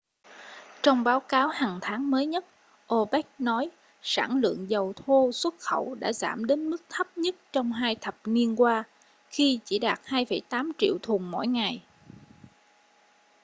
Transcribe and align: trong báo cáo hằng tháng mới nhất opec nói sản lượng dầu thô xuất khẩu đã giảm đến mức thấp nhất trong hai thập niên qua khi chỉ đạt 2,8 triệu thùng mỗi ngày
trong 0.81 1.03
báo 1.03 1.19
cáo 1.19 1.47
hằng 1.47 1.79
tháng 1.81 2.11
mới 2.11 2.25
nhất 2.25 2.45
opec 2.93 3.25
nói 3.39 3.69
sản 4.01 4.37
lượng 4.39 4.69
dầu 4.69 4.93
thô 4.93 5.31
xuất 5.31 5.55
khẩu 5.59 5.95
đã 5.99 6.13
giảm 6.13 6.45
đến 6.45 6.69
mức 6.69 6.81
thấp 6.89 7.17
nhất 7.17 7.35
trong 7.51 7.71
hai 7.71 7.95
thập 7.95 8.15
niên 8.25 8.55
qua 8.55 8.83
khi 9.29 9.59
chỉ 9.65 9.79
đạt 9.79 9.99
2,8 10.05 10.71
triệu 10.77 10.97
thùng 11.03 11.31
mỗi 11.31 11.47
ngày 11.47 11.81